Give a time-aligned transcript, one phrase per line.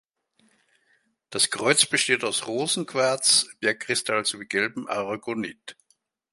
[1.29, 5.77] Das Kreuz besteht aus Rosenquarz, Bergkristall sowie gelbem Aragonit.